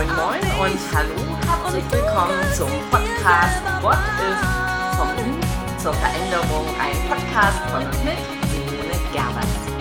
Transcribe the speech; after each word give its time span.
Moin 0.00 0.16
Moin 0.16 0.40
und 0.40 0.78
hallo, 0.94 1.36
herzlich 1.46 1.84
willkommen 1.92 2.40
zum 2.56 2.70
Podcast 2.90 3.60
What 3.82 3.98
ist 4.30 4.96
vom 4.96 5.08
Mut 5.08 5.44
zur 5.78 5.92
Veränderung, 5.92 6.64
ein 6.80 6.96
Podcast 7.06 7.58
von 7.70 7.82
und 7.82 8.04
mit 8.06 8.16
Simone 8.48 8.98
Gerbers. 9.12 9.79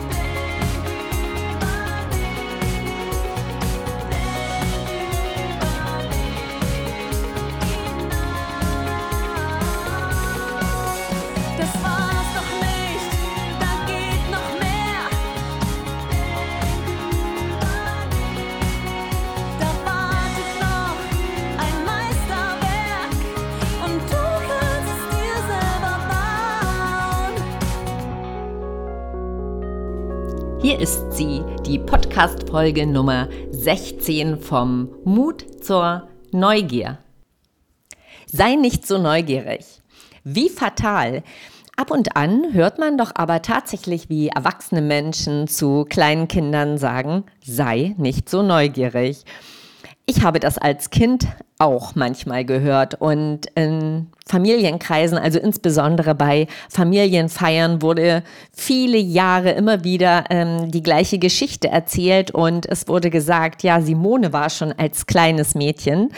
Hier 30.70 30.82
ist 30.82 31.14
sie, 31.14 31.42
die 31.66 31.80
Podcast-Folge 31.80 32.86
Nummer 32.86 33.28
16 33.50 34.40
vom 34.40 34.90
Mut 35.04 35.44
zur 35.64 36.08
Neugier. 36.32 37.00
Sei 38.28 38.54
nicht 38.54 38.86
so 38.86 39.00
neugierig. 39.00 39.66
Wie 40.24 40.48
fatal. 40.48 41.24
Ab 41.76 41.90
und 41.90 42.16
an 42.16 42.54
hört 42.54 42.78
man 42.78 43.00
doch 43.00 43.14
aber 43.16 43.42
tatsächlich, 43.42 44.10
wie 44.10 44.28
erwachsene 44.28 44.84
Menschen 44.84 45.48
zu 45.48 45.88
kleinen 45.90 46.28
Kindern 46.28 46.78
sagen, 46.78 47.24
sei 47.44 47.96
nicht 47.98 48.30
so 48.30 48.44
neugierig. 48.44 49.26
Ich 50.10 50.24
habe 50.24 50.40
das 50.40 50.58
als 50.58 50.90
Kind 50.90 51.28
auch 51.60 51.94
manchmal 51.94 52.44
gehört 52.44 53.00
und 53.00 53.42
in 53.54 54.08
Familienkreisen, 54.26 55.20
also 55.20 55.38
insbesondere 55.38 56.16
bei 56.16 56.48
Familienfeiern, 56.68 57.84
wurde 57.84 58.24
viele 58.52 58.98
Jahre 58.98 59.52
immer 59.52 59.84
wieder 59.84 60.24
ähm, 60.32 60.72
die 60.72 60.82
gleiche 60.82 61.20
Geschichte 61.20 61.68
erzählt 61.68 62.32
und 62.32 62.66
es 62.66 62.88
wurde 62.88 63.12
gesagt, 63.12 63.62
ja, 63.62 63.82
Simone 63.82 64.34
war 64.34 64.50
schon 64.50 64.72
als 64.72 65.06
kleines 65.06 65.54
Mädchen 65.54 66.10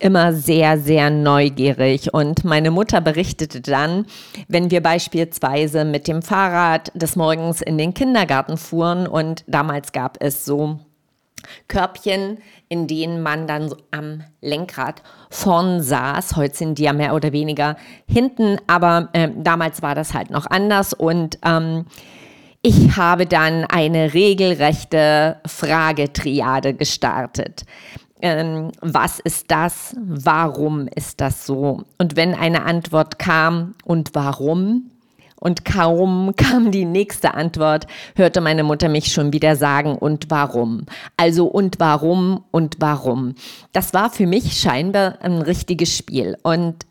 immer 0.00 0.32
sehr, 0.32 0.80
sehr 0.80 1.10
neugierig. 1.10 2.12
Und 2.12 2.44
meine 2.44 2.72
Mutter 2.72 3.00
berichtete 3.00 3.60
dann, 3.60 4.06
wenn 4.48 4.72
wir 4.72 4.82
beispielsweise 4.82 5.84
mit 5.84 6.08
dem 6.08 6.22
Fahrrad 6.22 6.90
des 7.00 7.14
Morgens 7.14 7.62
in 7.62 7.78
den 7.78 7.94
Kindergarten 7.94 8.56
fuhren 8.56 9.06
und 9.06 9.44
damals 9.46 9.92
gab 9.92 10.16
es 10.20 10.44
so 10.44 10.80
Körbchen, 11.68 12.38
in 12.68 12.86
denen 12.86 13.22
man 13.22 13.46
dann 13.46 13.74
am 13.90 14.22
Lenkrad 14.40 15.02
vorn 15.30 15.82
saß. 15.82 16.36
Heute 16.36 16.56
sind 16.56 16.78
die 16.78 16.84
ja 16.84 16.92
mehr 16.92 17.14
oder 17.14 17.32
weniger 17.32 17.76
hinten, 18.08 18.58
aber 18.66 19.08
äh, 19.12 19.28
damals 19.36 19.82
war 19.82 19.94
das 19.94 20.14
halt 20.14 20.30
noch 20.30 20.46
anders 20.46 20.92
und 20.92 21.38
ähm, 21.44 21.86
ich 22.62 22.96
habe 22.96 23.26
dann 23.26 23.64
eine 23.64 24.12
regelrechte 24.12 25.36
Fragetriade 25.46 26.74
gestartet. 26.74 27.64
Ähm, 28.20 28.72
was 28.80 29.20
ist 29.20 29.50
das? 29.50 29.94
Warum 30.00 30.88
ist 30.88 31.20
das 31.20 31.46
so? 31.46 31.82
Und 31.98 32.16
wenn 32.16 32.34
eine 32.34 32.64
Antwort 32.64 33.18
kam 33.20 33.74
und 33.84 34.14
warum, 34.14 34.90
und 35.40 35.64
kaum 35.64 36.34
kam 36.36 36.70
die 36.70 36.84
nächste 36.84 37.34
Antwort, 37.34 37.86
hörte 38.14 38.40
meine 38.40 38.64
Mutter 38.64 38.88
mich 38.88 39.12
schon 39.12 39.32
wieder 39.32 39.56
sagen, 39.56 39.96
und 39.96 40.30
warum? 40.30 40.86
Also 41.16 41.46
und 41.46 41.78
warum 41.78 42.44
und 42.50 42.76
warum? 42.80 43.34
Das 43.72 43.94
war 43.94 44.10
für 44.10 44.26
mich 44.26 44.58
scheinbar 44.58 45.18
ein 45.22 45.42
richtiges 45.42 45.96
Spiel. 45.96 46.36
Und 46.42 46.86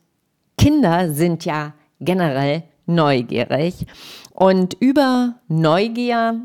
Kinder 0.57 1.11
sind 1.11 1.45
ja 1.45 1.73
generell 2.00 2.63
neugierig. 2.85 3.85
Und 4.31 4.75
über 4.79 5.35
Neugier 5.47 6.41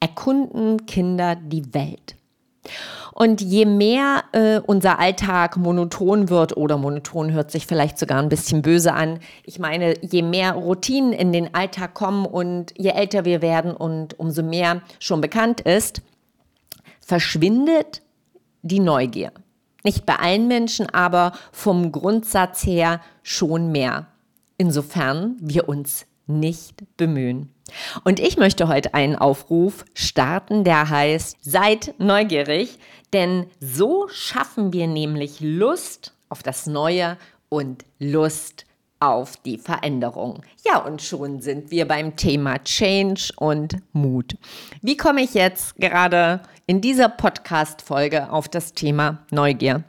erkunden 0.00 0.86
Kinder 0.86 1.36
die 1.36 1.74
Welt. 1.74 2.16
Und 3.12 3.40
je 3.40 3.66
mehr 3.66 4.24
äh, 4.32 4.60
unser 4.60 4.98
Alltag 4.98 5.56
monoton 5.56 6.28
wird, 6.28 6.56
oder 6.56 6.78
monoton 6.78 7.32
hört 7.32 7.50
sich 7.50 7.66
vielleicht 7.66 7.98
sogar 7.98 8.22
ein 8.22 8.28
bisschen 8.28 8.62
böse 8.62 8.94
an, 8.94 9.18
ich 9.44 9.58
meine, 9.58 9.94
je 10.02 10.22
mehr 10.22 10.52
Routinen 10.52 11.12
in 11.12 11.32
den 11.32 11.54
Alltag 11.54 11.94
kommen 11.94 12.24
und 12.24 12.72
je 12.78 12.90
älter 12.90 13.24
wir 13.24 13.42
werden 13.42 13.72
und 13.74 14.18
umso 14.18 14.42
mehr 14.42 14.82
schon 14.98 15.20
bekannt 15.20 15.60
ist, 15.60 16.02
verschwindet 17.00 18.02
die 18.62 18.80
Neugier. 18.80 19.32
Nicht 19.82 20.06
bei 20.06 20.16
allen 20.16 20.46
Menschen, 20.46 20.88
aber 20.90 21.32
vom 21.52 21.90
Grundsatz 21.90 22.64
her 22.64 23.00
schon 23.22 23.72
mehr. 23.72 24.06
Insofern 24.58 25.36
wir 25.40 25.68
uns 25.68 26.06
nicht 26.38 26.82
bemühen. 26.96 27.52
Und 28.04 28.20
ich 28.20 28.36
möchte 28.36 28.68
heute 28.68 28.94
einen 28.94 29.16
Aufruf 29.16 29.84
starten, 29.94 30.64
der 30.64 30.88
heißt, 30.88 31.38
seid 31.40 31.94
neugierig, 31.98 32.78
denn 33.12 33.46
so 33.60 34.08
schaffen 34.08 34.72
wir 34.72 34.86
nämlich 34.86 35.40
Lust 35.40 36.14
auf 36.28 36.42
das 36.42 36.66
Neue 36.66 37.16
und 37.48 37.84
Lust 37.98 38.64
auf 39.00 39.36
die 39.38 39.58
Veränderung. 39.58 40.42
Ja, 40.64 40.78
und 40.78 41.00
schon 41.00 41.40
sind 41.40 41.70
wir 41.70 41.88
beim 41.88 42.16
Thema 42.16 42.62
Change 42.62 43.32
und 43.36 43.76
Mut. 43.92 44.36
Wie 44.82 44.96
komme 44.96 45.22
ich 45.22 45.34
jetzt 45.34 45.76
gerade 45.76 46.40
in 46.66 46.80
dieser 46.80 47.08
Podcast-Folge 47.08 48.30
auf 48.30 48.48
das 48.48 48.74
Thema 48.74 49.24
Neugier? 49.30 49.82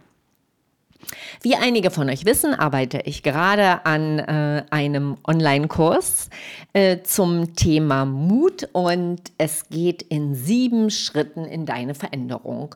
Wie 1.41 1.56
einige 1.56 1.91
von 1.91 2.09
euch 2.09 2.25
wissen, 2.25 2.53
arbeite 2.53 3.01
ich 3.06 3.23
gerade 3.23 3.85
an 3.85 4.19
äh, 4.19 4.63
einem 4.69 5.17
Online-Kurs 5.28 6.29
äh, 6.73 7.00
zum 7.03 7.56
Thema 7.56 8.06
Mut 8.06 8.69
und 8.73 9.22
es 9.38 9.69
geht 9.69 10.01
in 10.03 10.35
sieben 10.35 10.90
Schritten 10.90 11.45
in 11.45 11.66
deine 11.66 11.95
Veränderung. 11.95 12.75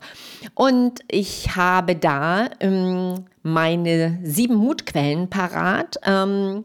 Und 0.53 1.01
ich 1.07 1.55
habe 1.55 1.95
da 1.95 2.49
ähm, 2.59 3.25
meine 3.43 4.19
sieben 4.23 4.55
Mutquellen 4.55 5.29
parat 5.29 5.97
ähm, 6.05 6.63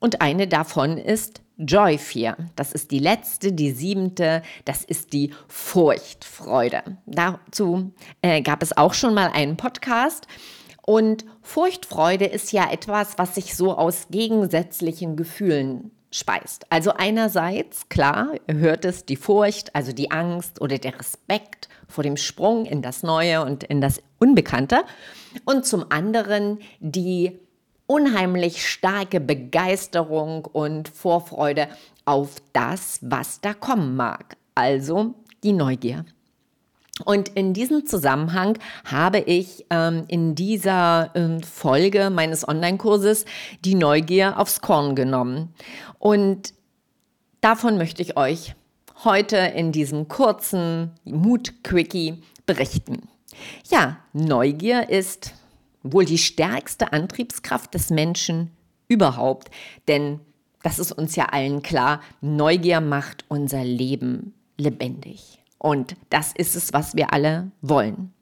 und 0.00 0.20
eine 0.20 0.46
davon 0.46 0.98
ist 0.98 1.40
Joy 1.58 1.98
4. 1.98 2.36
Das 2.54 2.72
ist 2.72 2.92
die 2.92 3.00
letzte, 3.00 3.52
die 3.52 3.72
siebente, 3.72 4.42
das 4.64 4.84
ist 4.84 5.12
die 5.12 5.34
Furchtfreude. 5.48 6.82
Dazu 7.06 7.92
äh, 8.22 8.42
gab 8.42 8.62
es 8.62 8.76
auch 8.76 8.94
schon 8.94 9.12
mal 9.12 9.30
einen 9.32 9.56
Podcast. 9.56 10.28
Und 10.88 11.26
Furchtfreude 11.42 12.24
ist 12.24 12.50
ja 12.50 12.72
etwas, 12.72 13.18
was 13.18 13.34
sich 13.34 13.54
so 13.54 13.76
aus 13.76 14.06
gegensätzlichen 14.10 15.16
Gefühlen 15.16 15.90
speist. 16.10 16.64
Also 16.70 16.94
einerseits, 16.96 17.90
klar, 17.90 18.30
hört 18.46 18.86
es 18.86 19.04
die 19.04 19.16
Furcht, 19.16 19.76
also 19.76 19.92
die 19.92 20.10
Angst 20.10 20.62
oder 20.62 20.78
der 20.78 20.98
Respekt 20.98 21.68
vor 21.88 22.04
dem 22.04 22.16
Sprung 22.16 22.64
in 22.64 22.80
das 22.80 23.02
Neue 23.02 23.44
und 23.44 23.64
in 23.64 23.82
das 23.82 24.00
Unbekannte. 24.18 24.80
Und 25.44 25.66
zum 25.66 25.84
anderen 25.90 26.58
die 26.80 27.38
unheimlich 27.86 28.66
starke 28.66 29.20
Begeisterung 29.20 30.46
und 30.46 30.88
Vorfreude 30.88 31.68
auf 32.06 32.36
das, 32.54 33.00
was 33.02 33.42
da 33.42 33.52
kommen 33.52 33.94
mag. 33.94 34.38
Also 34.54 35.12
die 35.44 35.52
Neugier. 35.52 36.06
Und 37.04 37.28
in 37.30 37.54
diesem 37.54 37.86
Zusammenhang 37.86 38.58
habe 38.84 39.18
ich 39.20 39.66
ähm, 39.70 40.04
in 40.08 40.34
dieser 40.34 41.10
ähm, 41.14 41.42
Folge 41.42 42.10
meines 42.10 42.46
Online-Kurses 42.46 43.24
die 43.64 43.74
Neugier 43.74 44.38
aufs 44.38 44.60
Korn 44.60 44.96
genommen. 44.96 45.54
Und 45.98 46.54
davon 47.40 47.78
möchte 47.78 48.02
ich 48.02 48.16
euch 48.16 48.54
heute 49.04 49.36
in 49.36 49.72
diesem 49.72 50.08
kurzen 50.08 50.92
Mut-Quickie 51.04 52.22
berichten. 52.46 53.08
Ja, 53.70 53.98
Neugier 54.12 54.88
ist 54.88 55.34
wohl 55.82 56.04
die 56.04 56.18
stärkste 56.18 56.92
Antriebskraft 56.92 57.74
des 57.74 57.90
Menschen 57.90 58.50
überhaupt, 58.88 59.50
denn 59.86 60.20
das 60.62 60.78
ist 60.78 60.92
uns 60.92 61.14
ja 61.14 61.26
allen 61.26 61.62
klar, 61.62 62.00
Neugier 62.20 62.80
macht 62.80 63.24
unser 63.28 63.62
Leben 63.62 64.34
lebendig. 64.56 65.38
Und 65.58 65.96
das 66.10 66.32
ist 66.32 66.54
es, 66.54 66.72
was 66.72 66.94
wir 66.94 67.12
alle 67.12 67.50
wollen. 67.62 68.12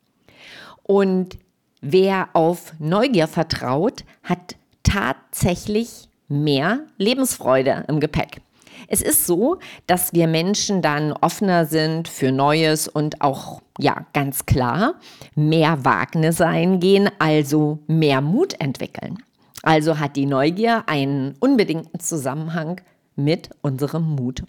Und 0.82 1.38
wer 1.80 2.28
auf 2.32 2.72
Neugier 2.78 3.28
vertraut, 3.28 4.04
hat 4.22 4.56
tatsächlich 4.82 6.08
mehr 6.28 6.80
Lebensfreude 6.96 7.84
im 7.88 8.00
Gepäck. 8.00 8.40
Es 8.88 9.02
ist 9.02 9.26
so, 9.26 9.58
dass 9.86 10.12
wir 10.12 10.28
Menschen 10.28 10.80
dann 10.80 11.12
offener 11.12 11.66
sind 11.66 12.08
für 12.08 12.30
Neues 12.30 12.88
und 12.88 13.20
auch, 13.20 13.62
ja, 13.78 14.06
ganz 14.12 14.46
klar, 14.46 14.94
mehr 15.34 15.84
Wagnisse 15.84 16.46
eingehen, 16.46 17.10
also 17.18 17.80
mehr 17.86 18.20
Mut 18.20 18.60
entwickeln. 18.60 19.18
Also 19.62 19.98
hat 19.98 20.14
die 20.14 20.26
Neugier 20.26 20.84
einen 20.86 21.34
unbedingten 21.40 21.98
Zusammenhang 21.98 22.80
mit 23.16 23.50
unserem 23.62 24.14
Mut. 24.14 24.44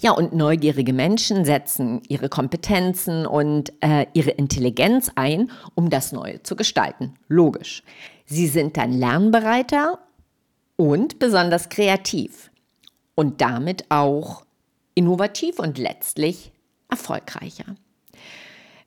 Ja, 0.00 0.12
und 0.12 0.32
neugierige 0.32 0.92
Menschen 0.92 1.44
setzen 1.44 2.02
ihre 2.08 2.28
Kompetenzen 2.28 3.26
und 3.26 3.72
äh, 3.80 4.06
ihre 4.12 4.30
Intelligenz 4.30 5.10
ein, 5.14 5.50
um 5.74 5.90
das 5.90 6.12
Neue 6.12 6.42
zu 6.42 6.56
gestalten. 6.56 7.14
Logisch. 7.28 7.82
Sie 8.24 8.46
sind 8.46 8.76
dann 8.76 8.92
lernbereiter 8.92 9.98
und 10.76 11.18
besonders 11.18 11.68
kreativ 11.68 12.50
und 13.14 13.40
damit 13.40 13.86
auch 13.90 14.44
innovativ 14.94 15.58
und 15.58 15.78
letztlich 15.78 16.52
erfolgreicher. 16.88 17.76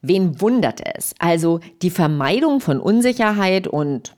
Wen 0.02 0.42
wundert 0.42 0.82
es? 0.96 1.14
Also 1.20 1.60
die 1.82 1.90
Vermeidung 1.90 2.60
von 2.60 2.80
Unsicherheit 2.80 3.68
und 3.68 4.16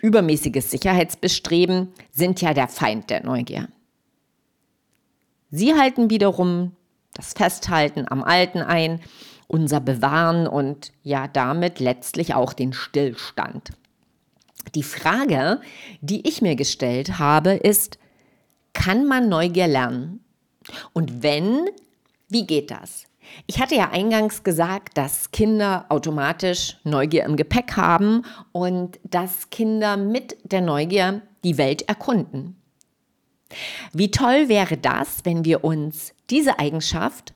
übermäßiges 0.00 0.70
Sicherheitsbestreben 0.70 1.92
sind 2.10 2.40
ja 2.40 2.54
der 2.54 2.68
Feind 2.68 3.10
der 3.10 3.24
Neugier. 3.24 3.68
Sie 5.50 5.74
halten 5.74 6.10
wiederum 6.10 6.72
das 7.14 7.32
Festhalten 7.32 8.06
am 8.08 8.22
Alten 8.22 8.60
ein, 8.60 9.00
unser 9.48 9.80
Bewahren 9.80 10.46
und 10.46 10.92
ja 11.02 11.28
damit 11.28 11.80
letztlich 11.80 12.34
auch 12.34 12.52
den 12.52 12.72
Stillstand. 12.72 13.70
Die 14.74 14.82
Frage, 14.82 15.60
die 16.00 16.28
ich 16.28 16.42
mir 16.42 16.56
gestellt 16.56 17.18
habe, 17.18 17.52
ist, 17.52 17.98
kann 18.72 19.06
man 19.06 19.28
Neugier 19.28 19.68
lernen? 19.68 20.20
Und 20.92 21.22
wenn, 21.22 21.68
wie 22.28 22.46
geht 22.46 22.70
das? 22.70 23.04
Ich 23.46 23.60
hatte 23.60 23.76
ja 23.76 23.90
eingangs 23.90 24.42
gesagt, 24.42 24.98
dass 24.98 25.30
Kinder 25.30 25.86
automatisch 25.88 26.78
Neugier 26.84 27.24
im 27.24 27.36
Gepäck 27.36 27.76
haben 27.76 28.22
und 28.52 28.98
dass 29.04 29.50
Kinder 29.50 29.96
mit 29.96 30.36
der 30.44 30.60
Neugier 30.60 31.22
die 31.44 31.58
Welt 31.58 31.88
erkunden. 31.88 32.56
Wie 33.98 34.10
toll 34.10 34.50
wäre 34.50 34.76
das, 34.76 35.24
wenn 35.24 35.46
wir 35.46 35.64
uns 35.64 36.12
diese 36.28 36.58
Eigenschaft 36.58 37.32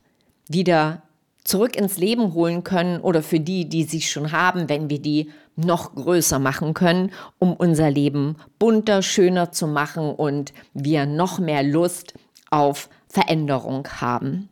wieder 0.47 1.01
zurück 1.43 1.75
ins 1.75 1.97
Leben 1.97 2.35
holen 2.35 2.63
können 2.63 3.01
oder 3.01 3.23
für 3.23 3.39
die, 3.39 3.67
die 3.67 3.83
sie 3.83 4.01
schon 4.01 4.31
haben, 4.31 4.69
wenn 4.69 4.87
wir 4.87 4.99
die 4.99 5.31
noch 5.55 5.95
größer 5.95 6.37
machen 6.37 6.75
können, 6.75 7.13
um 7.39 7.53
unser 7.53 7.89
Leben 7.89 8.35
bunter, 8.59 9.01
schöner 9.01 9.51
zu 9.51 9.65
machen 9.65 10.13
und 10.13 10.53
wir 10.75 11.07
noch 11.07 11.39
mehr 11.39 11.63
Lust 11.63 12.13
auf 12.51 12.89
Veränderung 13.07 13.87
haben. 13.99 14.47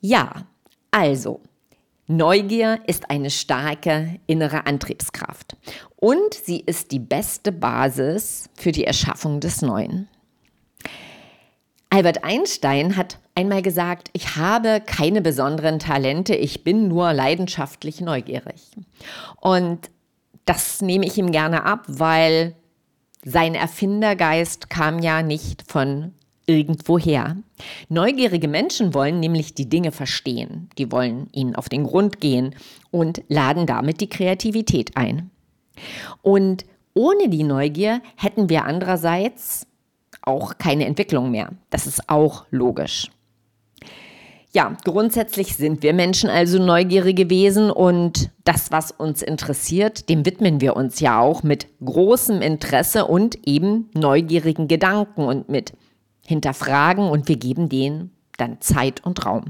Ja, 0.00 0.44
also, 0.90 1.40
Neugier 2.08 2.80
ist 2.88 3.10
eine 3.10 3.30
starke 3.30 4.18
innere 4.26 4.66
Antriebskraft 4.66 5.56
und 5.94 6.34
sie 6.34 6.58
ist 6.58 6.90
die 6.90 6.98
beste 6.98 7.52
Basis 7.52 8.50
für 8.56 8.72
die 8.72 8.84
Erschaffung 8.84 9.38
des 9.38 9.62
Neuen. 9.62 10.08
Albert 11.90 12.24
Einstein 12.24 12.96
hat 12.96 13.18
einmal 13.34 13.62
gesagt, 13.62 14.10
ich 14.12 14.36
habe 14.36 14.82
keine 14.84 15.22
besonderen 15.22 15.78
Talente, 15.78 16.34
ich 16.34 16.64
bin 16.64 16.88
nur 16.88 17.12
leidenschaftlich 17.12 18.00
neugierig. 18.00 18.70
Und 19.40 19.90
das 20.44 20.80
nehme 20.80 21.06
ich 21.06 21.18
ihm 21.18 21.32
gerne 21.32 21.64
ab, 21.64 21.84
weil 21.86 22.54
sein 23.24 23.54
Erfindergeist 23.54 24.70
kam 24.70 25.00
ja 25.00 25.22
nicht 25.22 25.64
von 25.66 26.12
irgendwoher. 26.46 27.36
Neugierige 27.88 28.48
Menschen 28.48 28.94
wollen 28.94 29.18
nämlich 29.20 29.54
die 29.54 29.68
Dinge 29.68 29.90
verstehen. 29.90 30.70
Die 30.78 30.92
wollen 30.92 31.28
ihnen 31.32 31.56
auf 31.56 31.68
den 31.68 31.84
Grund 31.84 32.20
gehen 32.20 32.54
und 32.90 33.22
laden 33.28 33.66
damit 33.66 34.00
die 34.00 34.08
Kreativität 34.08 34.96
ein. 34.96 35.30
Und 36.22 36.64
ohne 36.94 37.28
die 37.28 37.42
Neugier 37.42 38.00
hätten 38.16 38.48
wir 38.48 38.64
andererseits 38.64 39.66
auch 40.26 40.58
keine 40.58 40.84
Entwicklung 40.84 41.30
mehr. 41.30 41.50
Das 41.70 41.86
ist 41.86 42.08
auch 42.08 42.44
logisch. 42.50 43.10
Ja, 44.52 44.74
grundsätzlich 44.84 45.56
sind 45.56 45.82
wir 45.82 45.92
Menschen 45.92 46.30
also 46.30 46.58
neugierige 46.58 47.28
Wesen 47.28 47.70
und 47.70 48.30
das, 48.44 48.70
was 48.70 48.90
uns 48.90 49.20
interessiert, 49.20 50.08
dem 50.08 50.24
widmen 50.24 50.62
wir 50.62 50.76
uns 50.76 51.00
ja 51.00 51.20
auch 51.20 51.42
mit 51.42 51.66
großem 51.84 52.40
Interesse 52.40 53.04
und 53.04 53.46
eben 53.46 53.90
neugierigen 53.92 54.66
Gedanken 54.66 55.24
und 55.24 55.50
mit 55.50 55.74
hinterfragen 56.24 57.08
und 57.08 57.28
wir 57.28 57.36
geben 57.36 57.68
denen 57.68 58.12
dann 58.38 58.60
Zeit 58.60 59.04
und 59.04 59.26
Raum. 59.26 59.44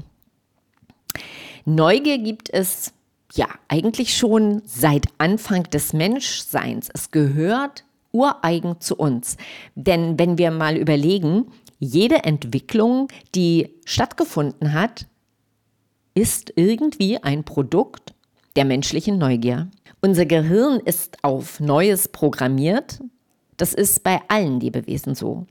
Neugier 1.63 2.17
gibt 2.17 2.53
es 2.53 2.93
ja 3.33 3.47
eigentlich 3.67 4.15
schon 4.15 4.61
seit 4.65 5.05
Anfang 5.17 5.63
des 5.63 5.93
Menschseins. 5.93 6.89
Es 6.93 7.11
gehört 7.11 7.85
ureigen 8.11 8.79
zu 8.79 8.95
uns. 8.95 9.37
Denn 9.75 10.17
wenn 10.19 10.37
wir 10.37 10.51
mal 10.51 10.77
überlegen, 10.77 11.45
jede 11.79 12.23
Entwicklung, 12.23 13.07
die 13.35 13.75
stattgefunden 13.85 14.73
hat, 14.73 15.05
ist 16.13 16.51
irgendwie 16.55 17.21
ein 17.21 17.43
Produkt 17.43 18.13
der 18.55 18.65
menschlichen 18.65 19.17
Neugier. 19.17 19.69
Unser 20.01 20.25
Gehirn 20.25 20.79
ist 20.79 21.23
auf 21.23 21.59
Neues 21.59 22.07
programmiert. 22.07 22.99
Das 23.57 23.73
ist 23.73 24.03
bei 24.03 24.21
allen 24.27 24.59
Lebewesen 24.59 25.15
so. 25.15 25.45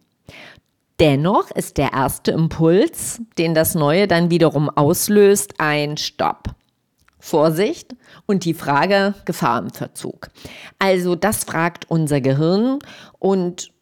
Dennoch 0.99 1.51
ist 1.51 1.77
der 1.77 1.93
erste 1.93 2.33
Impuls, 2.33 3.21
den 3.39 3.55
das 3.55 3.75
Neue 3.75 4.09
dann 4.09 4.31
wiederum 4.31 4.71
auslöst, 4.71 5.55
ein 5.59 5.97
Stopp. 5.97 6.55
Vorsicht 7.27 7.97
und 8.27 8.45
die 8.45 8.55
Frage 8.55 9.15
Gefahr 9.25 9.59
im 9.59 9.71
Verzug. 9.71 10.29
Also 10.79 11.17
das 11.17 11.43
fragt 11.45 11.91
unser 11.91 12.21
Gehirn 12.21 12.79
und 13.19 13.73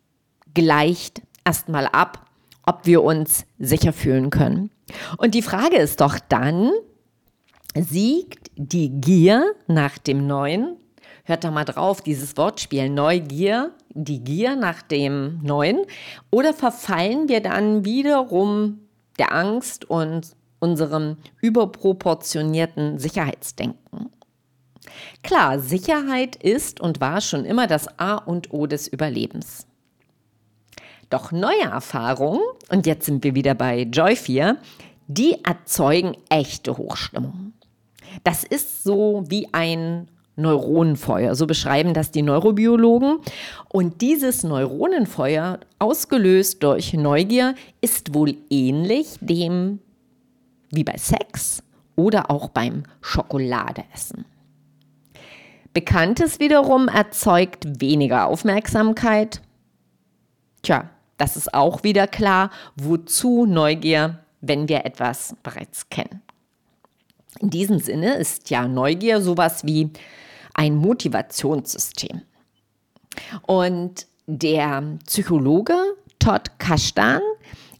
gleicht 0.55 1.21
erstmal 1.45 1.87
ab, 1.87 2.25
ob 2.65 2.87
wir 2.87 3.03
uns 3.03 3.45
sicher 3.59 3.93
fühlen 3.93 4.31
können. 4.31 4.71
Und 5.19 5.35
die 5.35 5.43
Frage 5.43 5.77
ist 5.77 6.01
doch 6.01 6.19
dann, 6.29 6.71
siegt 7.75 8.51
die 8.57 8.89
Gier 8.89 9.53
nach 9.67 9.99
dem 9.99 10.27
Neuen? 10.27 10.77
Hört 11.25 11.45
da 11.45 11.51
mal 11.51 11.65
drauf, 11.65 12.01
dieses 12.01 12.37
Wortspiel 12.39 12.89
Neugier 12.89 13.73
die 13.91 14.25
Gier 14.25 14.57
nach 14.57 14.83
dem 14.83 15.41
Neuen 15.43 15.83
oder 16.31 16.53
verfallen 16.53 17.29
wir 17.29 17.41
dann 17.41 17.85
wiederum 17.85 18.81
der 19.19 19.33
Angst 19.33 19.85
und 19.85 20.35
unserem 20.65 21.19
überproportionierten 21.43 22.99
Sicherheitsdenken? 22.99 24.11
Klar, 25.23 25.61
Sicherheit 25.61 26.37
ist 26.37 26.81
und 26.81 27.01
war 27.01 27.21
schon 27.21 27.45
immer 27.45 27.67
das 27.67 27.99
A 27.99 28.17
und 28.17 28.53
O 28.53 28.67
des 28.67 28.89
Überlebens. 28.89 29.67
Doch 31.11 31.31
neue 31.33 31.63
Erfahrungen, 31.63 32.41
und 32.71 32.87
jetzt 32.87 33.07
sind 33.07 33.23
wir 33.25 33.35
wieder 33.35 33.55
bei 33.55 33.83
Joy 33.83 34.17
4, 34.17 34.57
die 35.07 35.45
erzeugen 35.45 36.17
echte 36.31 36.77
Hochstimmung. 36.77 37.53
Das 38.25 38.43
ist 38.43 38.85
so 38.85 39.25
wie 39.29 39.49
ein 39.53 40.09
Neuronenfeuer. 40.37 41.35
So 41.35 41.47
beschreiben 41.47 41.95
das 41.95 42.11
die 42.11 42.23
Neurobiologen. 42.23 43.19
Und 43.69 44.01
dieses 44.01 44.43
Neuronenfeuer, 44.43 45.61
ausgelöst 45.79 46.63
durch 46.63 46.93
Neugier, 46.95 47.55
ist 47.81 48.15
wohl 48.15 48.37
ähnlich 48.51 49.17
dem 49.21 49.81
wie 50.75 50.85
bei 50.85 50.97
Sex 50.97 51.63
oder 51.97 52.31
auch 52.31 52.49
beim 52.49 52.85
Schokoladeessen. 53.01 54.25
Bekanntes 55.73 56.39
wiederum 56.39 56.89
erzeugt 56.89 57.81
weniger 57.81 58.27
Aufmerksamkeit. 58.27 59.41
Tja, 60.63 60.91
das 61.17 61.37
ist 61.37 61.53
auch 61.53 61.83
wieder 61.83 62.07
klar, 62.07 62.51
wozu 62.77 63.47
Neugier, 63.47 64.21
wenn 64.41 64.69
wir 64.69 64.85
etwas 64.85 65.35
bereits 65.43 65.89
kennen. 65.89 66.23
In 67.41 67.51
diesem 67.51 67.79
Sinne 67.81 68.15
ist 68.15 68.51
ja 68.51 68.69
Neugier 68.69 69.21
sowas 69.21 69.65
wie 69.65 69.91
ein 70.55 70.77
Motivationssystem. 70.77 72.23
Und 73.43 74.07
der 74.27 74.83
Psychologe 75.07 75.77
Todd 76.19 76.59
Kashtan 76.59 77.21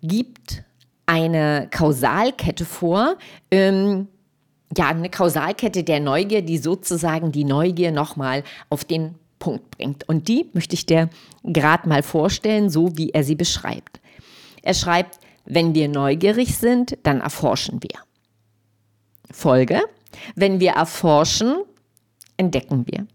gibt 0.03 0.65
eine 1.07 1.69
Kausalkette 1.71 2.65
vor, 2.65 3.17
ähm, 3.51 4.09
ja, 4.77 4.89
eine 4.89 5.11
Kausalkette 5.11 5.85
der 5.85 6.01
Neugier, 6.01 6.43
die 6.43 6.59
sozusagen 6.59 7.33
die 7.33 7.45
Neugier 7.45 7.93
nochmal 7.93 8.43
auf 8.71 8.85
den 8.85 9.15
Punkt 9.39 9.71
bringt. 9.71 10.09
Und 10.09 10.29
die 10.29 10.49
möchte 10.53 10.75
ich 10.75 10.87
dir 10.87 11.11
gerade 11.43 11.89
mal 11.89 12.03
vorstellen, 12.03 12.71
so 12.71 12.97
wie 12.97 13.11
er 13.11 13.25
sie 13.25 13.35
beschreibt. 13.35 14.01
Er 14.63 14.75
schreibt, 14.75 15.21
wenn 15.45 15.75
wir 15.75 15.89
neugierig 15.89 16.57
sind, 16.57 16.97
dann 17.03 17.21
erforschen 17.21 17.83
wir. 17.83 18.01
Folge, 19.31 19.83
wenn 20.35 20.61
wir 20.61 20.73
erforschen, 20.73 21.57
entdecken 22.37 22.87
wir. 22.87 23.07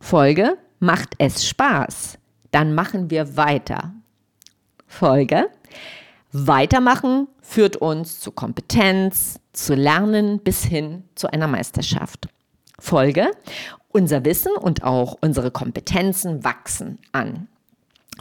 Folge, 0.00 0.58
macht 0.78 1.14
es 1.18 1.46
Spaß, 1.46 2.18
dann 2.50 2.74
machen 2.74 3.08
wir 3.10 3.36
weiter. 3.36 3.94
Folge, 4.86 5.48
weitermachen 6.32 7.28
führt 7.40 7.76
uns 7.76 8.20
zu 8.20 8.32
Kompetenz, 8.32 9.38
zu 9.52 9.74
Lernen 9.74 10.40
bis 10.40 10.64
hin 10.64 11.04
zu 11.14 11.32
einer 11.32 11.46
Meisterschaft. 11.46 12.28
Folge, 12.78 13.30
unser 13.88 14.24
Wissen 14.24 14.52
und 14.52 14.82
auch 14.82 15.16
unsere 15.20 15.50
Kompetenzen 15.50 16.42
wachsen 16.42 16.98
an. 17.12 17.48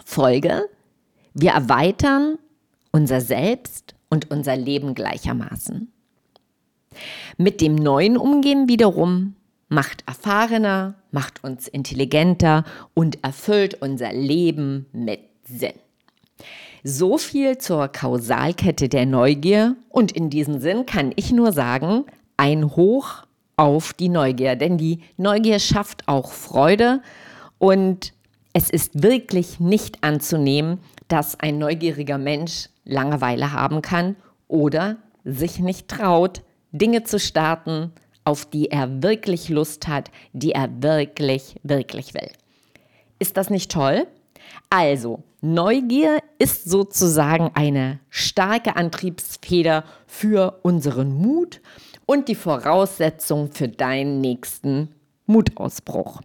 Folge, 0.05 0.69
wir 1.33 1.51
erweitern 1.51 2.37
unser 2.91 3.21
Selbst 3.21 3.95
und 4.09 4.29
unser 4.29 4.57
Leben 4.57 4.93
gleichermaßen. 4.93 5.91
Mit 7.37 7.61
dem 7.61 7.75
Neuen 7.75 8.17
umgehen 8.17 8.67
wiederum 8.67 9.35
macht 9.69 10.03
erfahrener, 10.05 10.95
macht 11.11 11.43
uns 11.45 11.69
intelligenter 11.69 12.65
und 12.93 13.23
erfüllt 13.23 13.81
unser 13.81 14.11
Leben 14.11 14.87
mit 14.91 15.21
Sinn. 15.45 15.79
So 16.83 17.19
viel 17.19 17.59
zur 17.59 17.89
Kausalkette 17.89 18.89
der 18.89 19.05
Neugier 19.05 19.75
und 19.89 20.11
in 20.11 20.31
diesem 20.31 20.59
Sinn 20.59 20.87
kann 20.87 21.11
ich 21.15 21.31
nur 21.31 21.51
sagen, 21.51 22.05
ein 22.37 22.75
Hoch 22.75 23.23
auf 23.55 23.93
die 23.93 24.09
Neugier, 24.09 24.55
denn 24.55 24.79
die 24.79 25.03
Neugier 25.15 25.59
schafft 25.59 26.07
auch 26.07 26.31
Freude 26.31 27.01
und 27.59 28.13
es 28.53 28.71
ist 28.71 29.03
wirklich 29.03 29.59
nicht 29.59 30.03
anzunehmen, 30.03 30.79
dass 31.07 31.39
ein 31.39 31.59
neugieriger 31.59 32.17
Mensch 32.17 32.69
Langeweile 32.83 33.53
haben 33.53 33.83
kann 33.83 34.15
oder 34.47 34.97
sich 35.23 35.59
nicht 35.59 35.87
traut, 35.87 36.41
Dinge 36.71 37.03
zu 37.03 37.19
starten, 37.19 37.91
auf 38.23 38.45
die 38.45 38.71
er 38.71 39.03
wirklich 39.03 39.49
Lust 39.49 39.87
hat, 39.87 40.09
die 40.33 40.53
er 40.53 40.67
wirklich, 40.81 41.57
wirklich 41.61 42.15
will. 42.15 42.29
Ist 43.19 43.37
das 43.37 43.51
nicht 43.51 43.71
toll? 43.71 44.07
Also, 44.69 45.23
Neugier 45.41 46.19
ist 46.37 46.69
sozusagen 46.69 47.51
eine 47.55 47.99
starke 48.09 48.75
Antriebsfeder 48.75 49.83
für 50.05 50.59
unseren 50.61 51.13
Mut 51.13 51.61
und 52.05 52.27
die 52.27 52.35
Voraussetzung 52.35 53.51
für 53.51 53.67
deinen 53.67 54.21
nächsten 54.21 54.89
Mutausbruch. 55.25 56.21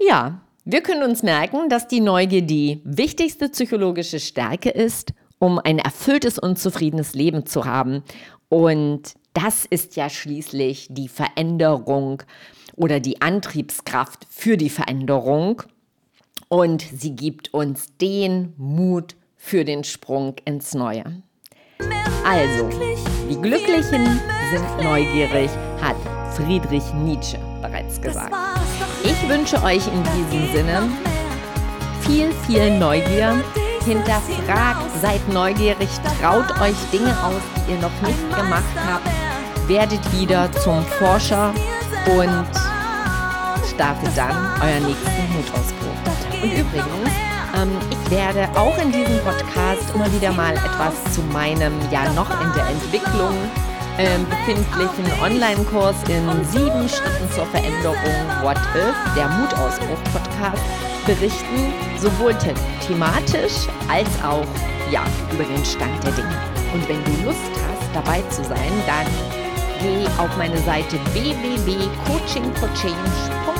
Ja, 0.00 0.40
wir 0.64 0.82
können 0.82 1.04
uns 1.04 1.22
merken, 1.22 1.68
dass 1.68 1.86
die 1.86 2.00
Neugier 2.00 2.42
die 2.42 2.80
wichtigste 2.84 3.48
psychologische 3.48 4.18
Stärke 4.18 4.70
ist, 4.70 5.12
um 5.38 5.58
ein 5.58 5.78
erfülltes 5.78 6.38
und 6.38 6.58
zufriedenes 6.58 7.14
Leben 7.14 7.46
zu 7.46 7.66
haben. 7.66 8.02
Und 8.48 9.14
das 9.32 9.64
ist 9.64 9.96
ja 9.96 10.10
schließlich 10.10 10.88
die 10.90 11.08
Veränderung 11.08 12.22
oder 12.74 13.00
die 13.00 13.20
Antriebskraft 13.20 14.26
für 14.28 14.56
die 14.56 14.70
Veränderung. 14.70 15.62
Und 16.48 16.82
sie 16.82 17.16
gibt 17.16 17.52
uns 17.52 17.96
den 18.00 18.54
Mut 18.56 19.16
für 19.36 19.64
den 19.64 19.84
Sprung 19.84 20.36
ins 20.44 20.74
Neue. 20.74 21.04
Also, 22.24 22.68
die 23.28 23.40
Glücklichen 23.40 24.20
sind 24.50 24.82
neugierig, 24.82 25.50
hat 25.80 25.96
Friedrich 26.34 26.84
Nietzsche 26.94 27.38
bereits 27.60 28.00
gesagt. 28.00 28.34
Ich 29.02 29.28
wünsche 29.28 29.62
euch 29.62 29.86
in 29.86 30.02
diesem 30.02 30.52
Sinne 30.52 30.88
viel, 32.00 32.32
viel 32.46 32.78
Neugier. 32.78 33.42
Hinterfragt, 33.84 34.82
seid 35.00 35.28
neugierig, 35.28 35.88
traut 36.20 36.50
euch 36.60 36.76
Dinge 36.92 37.12
aus, 37.24 37.40
die 37.56 37.72
ihr 37.72 37.78
noch 37.78 38.02
nicht 38.02 38.36
gemacht 38.36 38.64
habt. 38.84 39.08
Werdet 39.68 40.00
wieder 40.12 40.50
zum 40.52 40.82
Forscher 40.84 41.54
und 42.18 42.46
startet 43.72 44.16
dann 44.16 44.60
euren 44.60 44.86
nächsten 44.86 45.32
Mutausbruch. 45.36 46.15
Und 46.42 46.52
übrigens, 46.52 47.10
ähm, 47.56 47.70
ich 47.90 48.10
werde 48.10 48.48
auch 48.58 48.76
in 48.78 48.92
diesem 48.92 49.18
Podcast 49.24 49.94
immer 49.94 50.12
wieder 50.12 50.32
mal 50.32 50.54
etwas 50.54 50.94
zu 51.14 51.22
meinem 51.32 51.72
ja 51.90 52.12
noch 52.12 52.30
in 52.40 52.52
der 52.54 52.66
Entwicklung 52.68 53.34
ähm, 53.98 54.26
befindlichen 54.28 55.06
Online-Kurs 55.22 55.96
in 56.08 56.28
sieben 56.44 56.88
Schritten 56.88 57.30
zur 57.34 57.46
Veränderung 57.46 57.96
What 58.42 58.58
If, 58.74 58.94
der 59.16 59.28
Mutausbruch-Podcast, 59.28 60.62
berichten, 61.06 61.72
sowohl 61.98 62.34
the 62.40 62.52
thematisch 62.86 63.66
als 63.88 64.08
auch 64.22 64.46
ja, 64.90 65.04
über 65.32 65.44
den 65.44 65.64
Stand 65.64 66.04
der 66.04 66.12
Dinge. 66.12 66.36
Und 66.74 66.86
wenn 66.88 67.02
du 67.04 67.12
Lust 67.24 67.38
hast, 67.54 67.88
dabei 67.94 68.20
zu 68.28 68.44
sein, 68.44 68.72
dann 68.86 69.06
geh 69.80 70.06
auf 70.20 70.36
meine 70.36 70.58
Seite 70.58 70.98
www.coachingforchange.eu, 71.12 73.55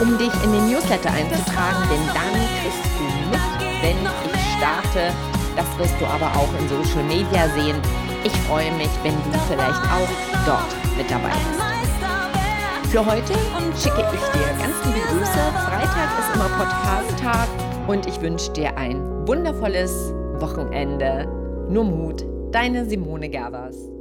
um 0.00 0.18
dich 0.18 0.32
in 0.42 0.52
den 0.52 0.70
Newsletter 0.70 1.10
einzutragen, 1.10 1.82
denn 1.90 2.06
dann 2.08 2.34
kriegst 2.60 2.84
du 2.98 3.04
mit, 3.30 3.82
wenn 3.82 3.98
ich 4.32 4.40
starte. 4.56 5.12
Das 5.56 5.66
wirst 5.78 5.94
du 6.00 6.06
aber 6.06 6.26
auch 6.36 6.48
in 6.58 6.68
Social 6.68 7.04
Media 7.04 7.48
sehen. 7.54 7.76
Ich 8.24 8.32
freue 8.48 8.72
mich, 8.72 8.90
wenn 9.02 9.14
du 9.14 9.38
vielleicht 9.48 9.84
auch 9.92 10.08
dort 10.46 10.96
mit 10.96 11.10
dabei 11.10 11.30
bist. 11.30 12.90
Für 12.90 13.04
heute 13.04 13.34
schicke 13.76 14.04
ich 14.12 14.20
dir 14.32 14.46
ganz 14.58 14.74
liebe 14.84 15.00
Grüße. 15.08 15.38
Freitag 15.52 16.18
ist 16.18 16.34
immer 16.34 16.48
Podcast-Tag 16.48 17.48
und 17.88 18.06
ich 18.06 18.20
wünsche 18.20 18.52
dir 18.52 18.76
ein 18.78 19.26
wundervolles 19.26 20.12
Wochenende. 20.40 21.26
Nur 21.68 21.84
Mut, 21.84 22.24
deine 22.52 22.84
Simone 22.86 23.28
Gervers. 23.28 23.93